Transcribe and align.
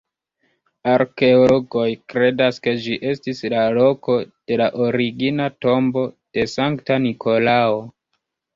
Arkeologoj 0.93 1.83
kredas 2.13 2.57
ke 2.63 2.73
ĝi 2.87 2.97
estis 3.11 3.43
la 3.55 3.67
loko 3.79 4.17
de 4.31 4.59
la 4.65 4.71
origina 4.89 5.49
tombo 5.69 6.09
de 6.19 6.51
Sankta 6.57 7.01
Nikolao. 7.09 7.81